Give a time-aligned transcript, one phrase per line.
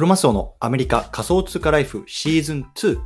[0.00, 2.98] クロマスオのアメリカ仮想通貨ライフシーズン2。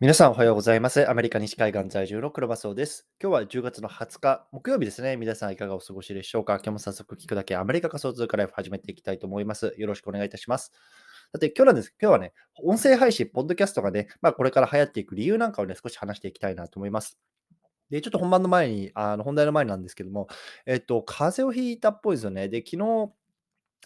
[0.00, 1.06] 皆さんおはようございます。
[1.06, 3.06] アメリカ西海岸在住のクロマスオです。
[3.22, 5.18] 今日は10月の20日、木曜日ですね。
[5.18, 9.74] 皆さんいかがお過ごしでしょうか今日も早速聞くだけアメリカ仮想通貨ライフ始めていきたいと思います。
[9.76, 10.72] よろしくお願いいたします。
[11.30, 11.94] さて、今日なんです。
[12.00, 12.32] 今日はね、
[12.64, 17.18] 音声配信、ポッドキャストがね、まあ、これから流行っていく理由なんかをね、少し話していきたいなと思います。
[17.90, 20.28] で、ちょっと本番の前に、あの本題の前なんですけども、
[20.66, 22.48] えっと、風邪をひいたっぽいですよね。
[22.48, 23.12] で、昨日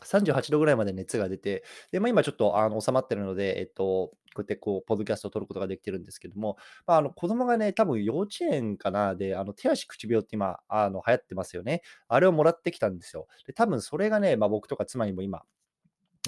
[0.04, 11.82] 38度ぐらいまで熱が出て、で、まあ、今ちょっとあの収まってるので、えっと、こうやってこう、ポッドキャストを撮ることができてるんですけども、まあ、あの子供がね、多分幼稚園かな、で、あの手足口病って今、あの流行ってますよね。
[12.08, 13.26] あれをもらってきたんですよ。
[13.46, 15.42] で、多分それがね、まあ、僕とか妻にも今、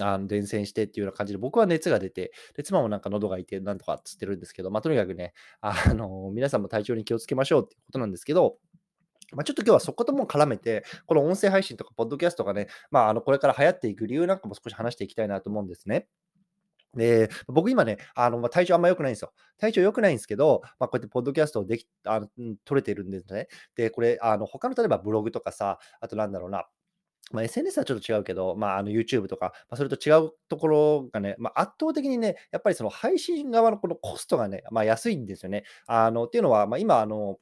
[0.01, 8.57] あの伝染してっていうような感じで、僕は熱が出て、で妻もなんか喉が痛い、なんとかっつってるんですけど、まあ、とにかくね、あの皆さんも体調に気をつけましょうってことなんですけど、
[9.31, 16.07] まあ、ちょっと今日はそことも絡めて、この音声配信とか、ポッドキャストがね、まあ、あのこれから流行っていく理由なんかも少し話していきたいなと思うんですね。
[16.95, 19.33] で、僕今ね、あの、まあ、体調あんま良くないんですよ。
[19.57, 22.27] 体調良くないんですけど、まあ、こうやってポッドキャストをでき、あの、
[22.65, 23.47] 撮れてるんですね。
[23.75, 26.67] で、これ、あの、他の例えばブログとかさ、あとなんだろうな、
[27.31, 35.63] まあ、SNS はちょっと違うけど、まあ、の YouTube とか、まあ、それと違うところがね、まあ、圧倒的にね、やっぱりその配信側のこのコストがね、まあ、安いんですよね。
[35.87, 37.37] あのっていうのは、まあ、今、あの、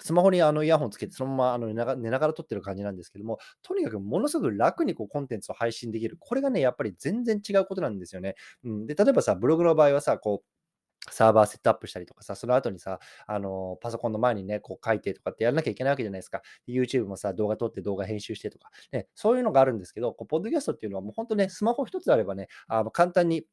[0.00, 6.16] スマホにあのイヤホンつけて、そのままあの寝なが寝ながら撮ってる感じなんですけども、とにかくものすごく楽にこうコンテンツを配信できる。
[6.20, 8.34] これがね、やっぱり全然違うことなんですよね。
[8.64, 10.57] うん、で、例えばさ、ブログの場合はさ、こう、
[11.10, 16.42] サーバーセットアップしたりとかさ、その後にさ、あのパソコンの前にね、こう書いてとかってやらなきゃいけないわけじゃないですか。
[16.66, 23.44] YouTube もさ、動画撮って動画編集してとか、ね、そういうのがあるんですけど、こうポッドキャストっていうのはもう本当ね、スマホ一つあればね、あの簡単に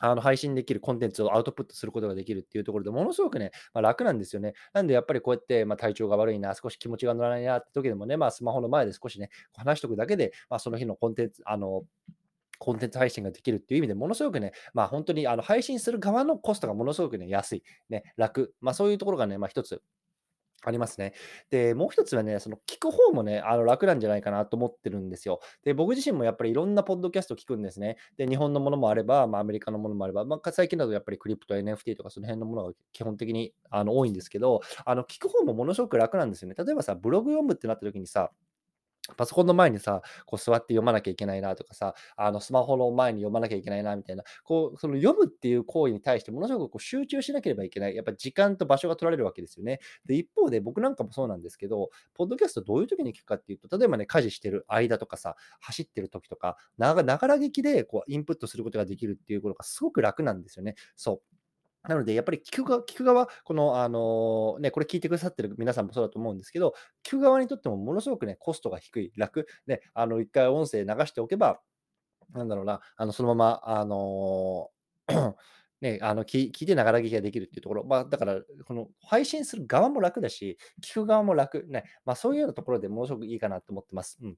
[0.00, 4.54] あの配信できるコンテンツをアウトプットすることができるっていうところでものすごくね、まあ、楽なんですよね。
[4.72, 11.82] なんでやっぱりこうやって、まあ、体調が悪いな、少し気持ちが乗らないなって時でもね、まあ、スマホの前で少しね、話しておくだけで、まあ、その日のコンテンツ、あの、
[12.60, 19.82] コンテンツ配信ができるっていう意味でものすごくね、まあ本当にあの配信する側のコストがものすごくね、安い、ね、楽、まあそういうところがね、まあ一つ
[20.62, 21.14] ありますね。
[21.48, 25.40] で、もう一つはね、その聞く方もね、あの楽なんじゃないかなと思ってるんですよ。
[25.64, 27.96] で、僕自身もやっぱりいろんなポッドキャスト聞くんですね。
[28.18, 36.54] で、日本のものもあれば、まあ、アメリカのものもあれば、まあ、最近だとやっぱりクリプト、NFT とかその辺のものが基本的にあの多いんですけど、あの聞く方もものすごく楽なんですよね。
[36.58, 38.30] 例えばさ、ブログ読むってなった時にさ、
[39.16, 47.96] パソコンの前にさ、こう座って読まなきゃいけないなとかさ、あのスマホの前に読まなきゃいけないなみたいな、こう、その読むっていう行為に対してものすごくこう集中しなければいけない。
[47.96, 49.80] やっぱ時間と場所が取られるわけですよね。
[50.06, 60.74] で、一方で僕なんかもそうなんですけど、ポッドキャストどういう時に聞くかっていうと、例えばね、家事してる間とかさ、走ってる時とか、ながら聞きでこうインプットすることができるっていうことがすごく楽なんですよね。
[60.96, 61.39] そう。
[61.88, 66.74] なので、やっぱり聞く側、聞く側、この、あのね、これ聞いてくださってる皆さんもそうだと思うんですけど、
[67.04, 71.60] 聞く側にとってもものすごくね、コストが低い、楽、ね、あの、一回音声流しておけば、
[72.34, 74.70] なんだろうな、あの、そのまま、あの
[75.80, 84.18] ね、あの聞聞いてながら聞きができるっていうところ、まあ、だから、この配信する側も楽だし、聞く側も楽、ね、まあ、そういうようなところでものすごくいいかなと思ってます。
[84.22, 84.36] うん。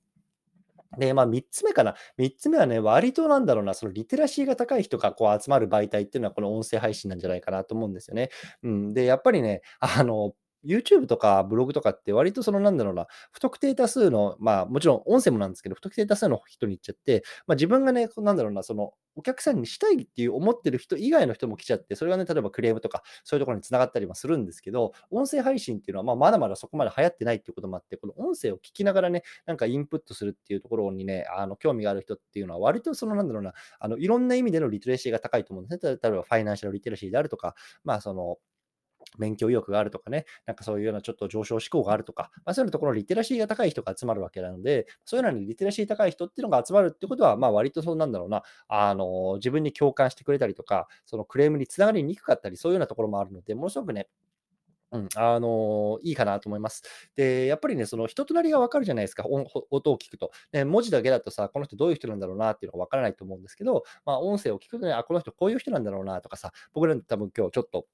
[0.98, 1.94] で、まあ、3つ目かな。
[2.16, 8.30] 3つ目はね、割となんだろうな、そのリテラシーが高い人がこう集まる媒体っていうのは、この音声配信なんじゃないかなと思うんですよね。
[8.62, 8.94] うん。
[8.94, 10.34] で、やっぱりね、あの、
[10.64, 35.98] YouTube とかブログとかって割とそのなんだろうな、不特定多数の、まあもちろん音声もなんですけど、不特定多数の人に言っちゃって、まあ自分がね、なんだろうな、そのお客さんにしたいっていう思ってる人以外の人も来ちゃって、それがね、例えばクレームとかそういうところにつながったりもするんですけど、音声配信っていうのはまあまだまだそこまで流行ってないっていうこともあって、この音声を聞きながらね、なんかインプットするっていうところにね、あの興味がある人っていうのは割とそのなんだろうな、あのいろんな意味でのリテラシーが高いと思うんですね。
[36.02, 38.38] 例えばファイナンシャルリテラシーであるとか、まあその
[39.18, 54.08] 勉強意欲があるとかね、なんかそういうようなちょっと上昇志向があるとか、まあ、そういうところリテラシーが高い人が集まるわけなので、そういうのにリテラシー高い人っていうのが集まるってことは、まあ割とそうなんだろうな、あの、自分に共感してくれたりとか、そのクレームにつながりにくかったり、そういうようなところもあるので、ものすごくね、
[54.92, 56.82] うん、あのいいかなと思います。
[57.16, 60.32] で、やっぱりね、その人となりがわかるじゃないですか、音を聞くと。
[60.52, 67.86] ね、文字だけだとさ、この人どういう人なんだろうなっていうのがわからないと思うんですけど、まあ、音声を聞くとね、あ、この人こういう人なんだろうなとかさ、僕らの多分今日ちょっと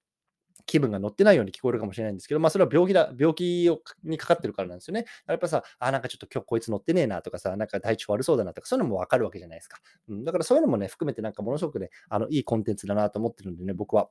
[0.68, 5.06] 気分が乗ってないように聞こえるかもしれないんですけど、まあ、それは病気だ、病気をにかかってるからなんですよね。
[5.26, 9.78] やっぱさ、あ、なんかちょっと今日こいつ乗ってねえなとかさ、なんか体調悪そうだなとか、そういうのもわかるわけじゃないですか。
[10.08, 14.10] うん、だからそういうのもね、含めてなんかものすごくね、あのいいコンテンツだなと思ってるんでね、僕は。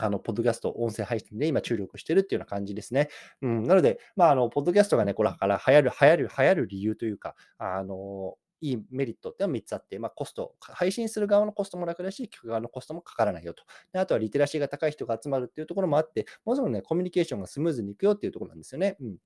[0.00, 3.08] あの、ポッドキャスト、音声配信で今注力してるっていうような感じですね。
[3.42, 13.64] うん、なので、まあ、あの、ポッドキャストがね、これから流行る、流行る、流行る理由というか、あの、いいメリットってのは3つあって、まあ、コスト、配信する側のコストも楽だし、聞く側のコストもかからないよと。
[13.92, 18.96] であとはリテラシーが高い人が集まるっていうところもあって、もちろんね、コミュニケーションがスムーズにいくよっていうところなんですよね。
[19.00, 19.16] うん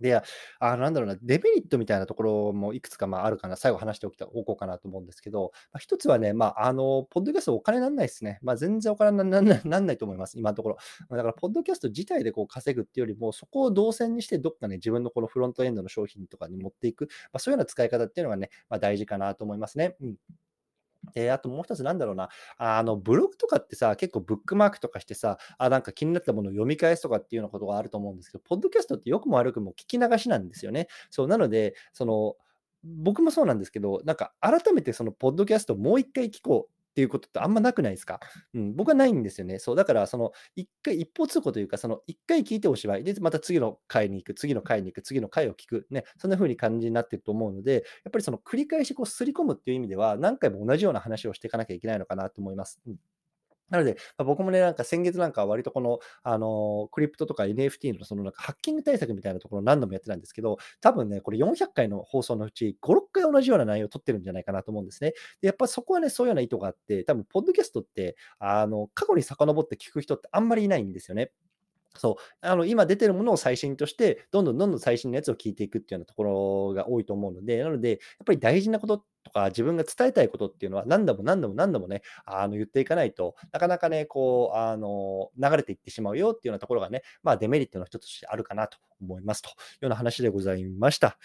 [0.00, 0.20] で、
[0.58, 8.38] あなんだろうな、デメリットみたいなところもいくつか、まあ、あるかな、最後話しておきたおこうかなと思うんですけど、まあ、一つはね、まあ、あの、ポッドキャストお金なんないですね。
[8.42, 10.76] まあ、全然お金なん ないなんないと思います、今のところ。
[11.10, 19.96] だから、ポッドキャスト自体でこう稼ぐっていうよりも、そこを動線にして、どっかね、自分のこのフロントエンドの商品とかに持っていく、まあ、そういうような使い方っていうのがね、まあ、大事かなと思いますね。
[20.00, 20.16] うん。
[21.14, 22.28] で、あともう一つなんだろうな、
[22.58, 30.88] あの、ブログとかってさ、結構ブックマークとかしてさ、あ、なんか気になったものを読み返すとかっていうようなことがあると思うんですけど、ポッドキャストってよくも悪くも聞き流しなんですよね。
[31.10, 32.36] そう、なので、その、
[32.84, 38.20] 僕もそうなんですけど、なんか改めてそのポッドキャストもう一回聞こうていうことってあんまなくないですか？
[38.54, 39.58] うん、僕はないんですよね。
[39.58, 52.80] そう、だからその一回一方通行というか、その一回聞いておしまい、で、また次の回に行く、次の回に行く、次の回を聞く、ね、そんな風に感じになってると思うので、やっぱりその繰り返しこう刷り込むっていう意味では、何回も同じような話をしていかなきゃいけないのかなと思います。
[52.86, 52.96] うん。
[53.70, 65.12] なので、まあ、僕もね、なんか先月なんかは割とこの、あの、クリプトとか NFT のそのなんかハッキング対策みたいなところを何度もやってたんですけど、多分ね、これ400回の放送のうち5、6回同じような内容を取ってるんじゃないかなと思うんですね。
[65.40, 71.32] で、やっぱそこはね、そういうような意図があって、多分ポッドキャストって、あの、過去に遡って聞く人ってあんまりいないんですよね。
[71.96, 72.14] そう、
[72.46, 91.18] あの、今出てるものを最新として、どんどんどんどん最新のやつを聞いていくっていうようなところが多いと思うので、なので、やっぱり大事なこととか、自分が伝えたいことっていうのは、何度も何度も何度もね、あの、言っていかないと、なかなかね、こう、あの、流れていってしまうよっていうようなところがね、まあ、デメリットの一つとしてあるかなと思いますというような話でございました。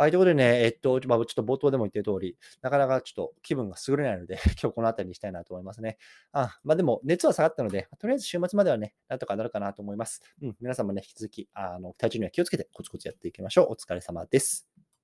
[0.00, 5.98] はい、ということでね、えっと、ま、ちょっと冒頭でも言ってる通り、なかなかちょっと気分が優れないので、 今日この辺りにしたいなと思いますね。
[6.32, 10.22] あまあ、でも、熱は下がったので、とりあえず週末まではね、なんとかなるかなと思います。
[10.40, 13.72] うん、皆様ね、引き続き、あの、体調には気をつけてコツコツやっていきましょう。
[13.72, 14.69] お疲れ様です。